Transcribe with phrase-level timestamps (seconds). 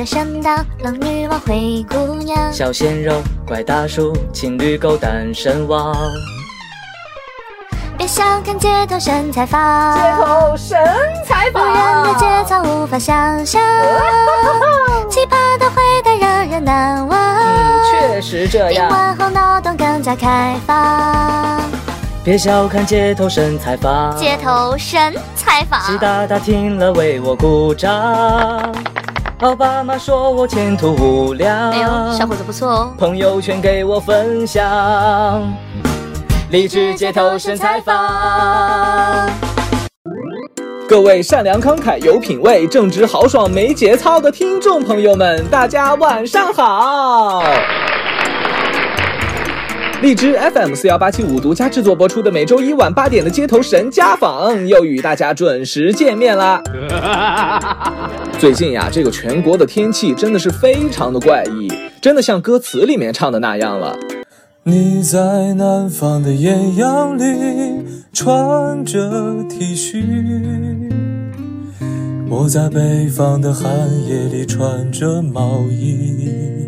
[0.00, 2.50] 就想当龙女王、灰姑娘。
[2.50, 5.94] 小鲜肉、怪大叔、情侣狗、单身汪。
[7.98, 10.78] 别小看街头神采访，街头神
[11.28, 13.60] 采访，无人的节操无法想象，
[15.10, 17.20] 奇葩的回答让人难忘。
[17.20, 18.88] 嗯，确实这听样。
[18.88, 21.60] 完后脑洞更加开放。
[22.24, 28.72] 别小看街头神采访，街头神采访，习大大听了为我鼓掌。
[29.40, 32.94] 奥巴马说我前途无量，哎呦，小伙子不错哦。
[32.98, 35.50] 朋友圈给我分享，
[36.50, 39.30] 励志街头神采访。
[40.86, 47.42] 各位善良慷慨有品位、正直豪爽没节操的听众朋友们，大家晚上好！
[50.02, 56.62] 荔枝 FM 四幺八七五独家制作播出的每周一晚八点的街头神家访又与大家准时见面啦。
[58.40, 63.94] 最近呀，这个全国的天气真的是非常的怪异，真的像歌词里面唱的那样了。
[64.62, 67.84] 你在南方的艳阳里
[68.14, 70.02] 穿着 T 恤，
[72.30, 73.68] 我在北方的寒
[74.08, 76.59] 夜里穿着毛衣。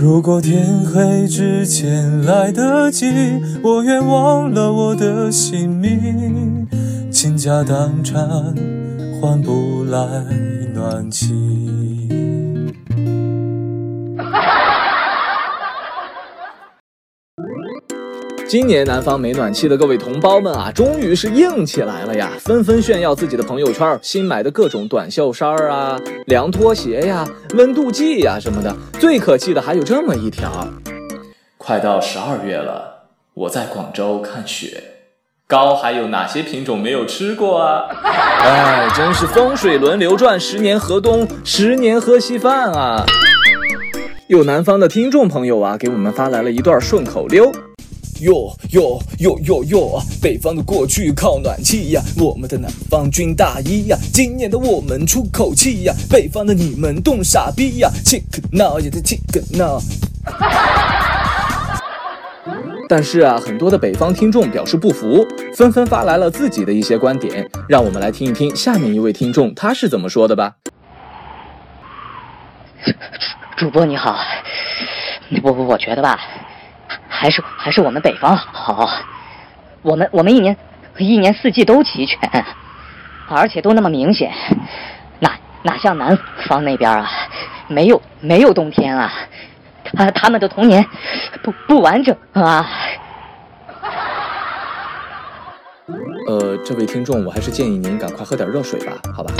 [0.00, 3.04] 如果天黑之前来得及，
[3.64, 6.68] 我愿忘了我的姓名，
[7.10, 8.24] 倾家荡产
[9.20, 10.24] 换不来
[10.72, 12.17] 暖气。
[18.48, 28.74] 今年南方没暖气的各位同胞们啊，终于是硬起来了呀，纷纷炫耀自己的朋友圈新买的各种短袖衫儿啊、凉拖鞋呀、温度计呀什么的。
[28.98, 30.66] 最可气的还有这么一条：
[31.58, 33.02] 快到十二月了，
[33.34, 34.82] 我在广州看雪，
[35.46, 37.84] 糕还有哪些品种没有吃过啊？
[38.00, 43.04] 哎，真是风水轮流转，十年河东，十年喝稀饭啊！
[44.28, 47.52] 有南方的听众朋友啊，给我们发来了一段顺口溜。
[48.20, 50.02] 哟哟哟哟哟！
[50.20, 59.80] 北方的过去靠暖气呀，我们的南方军大衣呀，今年的我们出口气呀，北方的你们冻傻逼呀，切克闹也得切克闹。
[62.88, 65.24] 但是啊，很多的北方听众表示不服，
[65.54, 70.56] 纷纷发来了自己的一些观点，让我们来听一听下面一位听众他是怎么说的吧。
[73.58, 74.16] 主播你好，
[75.42, 76.18] 不不我觉得吧，
[77.08, 78.88] 还是还是我们北方好，
[79.82, 80.56] 我们我们一年
[80.96, 82.18] 一年四季都齐全，
[83.28, 84.32] 而且都那么明显，
[85.20, 85.32] 哪
[85.62, 87.10] 哪像南方那边啊，
[87.66, 89.12] 没有没有冬天啊，
[89.94, 90.84] 他他们的童年
[91.42, 92.68] 不不完整啊。
[96.28, 99.32] 呃，这位听众，我还是建议您赶快喝点热水吧，好吧？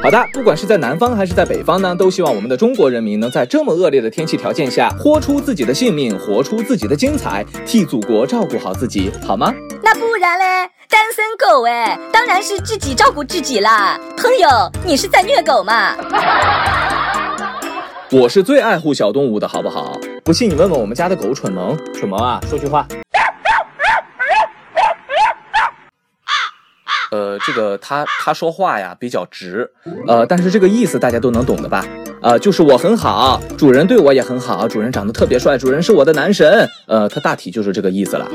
[0.00, 9.52] 好的，不管是在南方还是在北方呢，都希望我们的中国人民能在这么恶劣的天气条件下，豁出自己的性命，活出自己的精彩，替祖国照顾好自己，好吗？
[9.82, 10.70] 那不然嘞？
[10.88, 13.98] 单身狗哎，当然是自己照顾自己啦。
[14.16, 14.48] 朋友，
[14.86, 15.96] 你是在虐狗吗？
[18.12, 19.98] 我是最爱护小动物的，好不好？
[20.22, 22.86] 不信你问问我们家的狗蠢萌，蠢萌啊，说句话。
[27.10, 29.70] 呃，这个他他说话呀比较直，
[30.06, 31.84] 呃，但是这个意思大家都能懂的吧？
[32.20, 38.28] 呃，就是我很好，主人对我也很好，主人长得特别帅，主人是我的男神，呃，他大体就是这个意思了。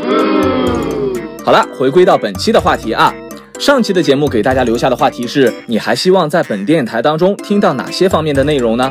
[1.46, 3.14] 好了，回归到本期的话题啊，
[3.60, 8.90] 上期的节目给大家留下的话题是：你还希望在本电台当中听到哪些方面的内容呢？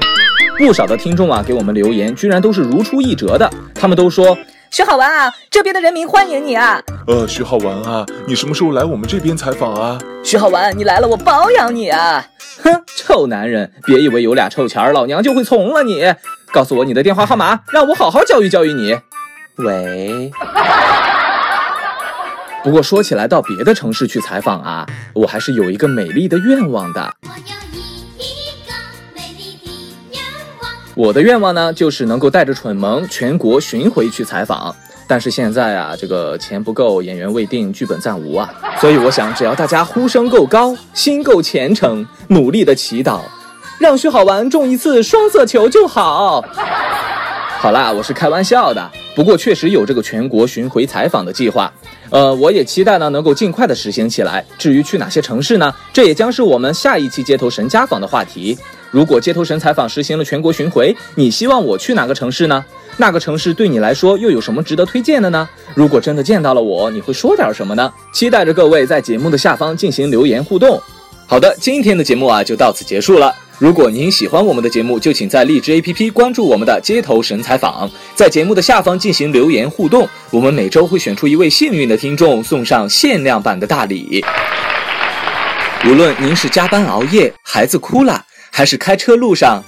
[0.58, 4.36] 不少的听众啊给我们留言，居然都是如出一辙的，他们都说。
[4.72, 6.80] 徐好玩啊，这边的人民欢迎你啊！
[7.06, 9.98] 呃，徐好玩啊，你什么时候来我们这边采访啊？
[10.24, 12.24] 徐好玩，你来了我包养你啊！
[12.64, 16.14] 哼，臭男人，别以为有俩臭钱儿，老娘就会从了你。
[16.54, 18.98] 告诉我你的电话号码，让我好好教育教育你。
[19.56, 20.32] 喂。
[22.64, 27.14] 不过说起来，到别的城市去采访啊，我还是有一个美丽的愿望的。
[30.94, 34.74] 我的愿望呢，就是能够带着蠢萌全国巡回去采访。
[35.06, 38.52] 但是现在啊，这个钱不够，演员未定，剧本暂无啊。
[38.80, 43.20] 所以我想，只要大家呼声够高，心够虔诚，努力的祈祷，
[43.78, 46.44] 让徐好玩中一次双色球就好。
[47.58, 48.90] 好啦，我是开玩笑的。
[49.14, 51.70] 不过确实有这个全国巡回采访的计划，
[52.10, 54.44] 呃，我也期待呢能够尽快的实行起来。
[54.56, 55.74] 至于去哪些城市呢？
[55.92, 58.56] 这也将是我们下一期街头神家访的话题。
[58.92, 62.64] 如果街头神采访实行了全国巡回，你希望我去哪个城市呢？
[62.98, 65.48] 那个城市对你来说又有什么值得推荐的呢？
[65.74, 67.90] 如果真的见到了我，你会说点什么呢？
[68.12, 70.80] 期待着各位在节目的下方进行留言互动。
[71.26, 73.34] 好的，今天的节目啊就到此结束了。
[73.58, 84.22] 如果您喜欢我们的节目，就请在荔枝 APP 关注我们的街头神采访，在节目的下方进行留言互动，我们每周会选出一位幸运的听众，送上限量版的大礼。
[85.86, 89.64] 无论您是加班熬夜、孩子哭了，还是开车路上，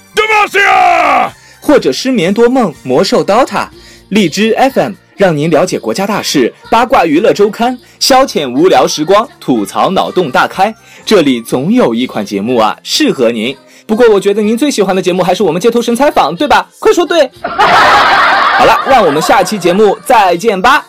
[1.59, 3.67] 或者失眠多梦、魔兽 DOTA，
[4.09, 10.73] 荔枝 FM 让您了解国家大事、八卦娱乐周刊，消遣无聊时光，吐槽脑洞大开。
[11.03, 13.57] 这里总有一款节目啊适合您。
[13.87, 16.69] 不过我觉得您最喜欢的节目还是我们街头神采访，对吧？
[16.77, 17.27] 快说对。
[17.41, 20.85] 好了，让我们下期节目再见吧。